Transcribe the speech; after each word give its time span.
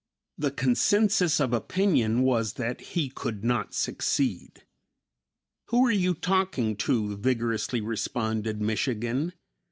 The 0.39 0.49
concensus 0.49 1.39
of 1.39 1.53
opinion 1.53 2.23
was 2.23 2.53
that 2.53 2.81
he 2.81 3.07
could 3.07 3.43
not 3.43 3.75
succeed. 3.75 4.63
"Who 5.67 5.85
are 5.85 5.91
you 5.91 6.15
talking 6.15 6.75
to?" 6.77 7.15
vigorously 7.17 7.81
responded 7.81 8.59
"Michigan." 8.59 9.33